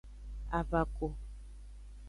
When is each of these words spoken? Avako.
Avako. 0.59 1.07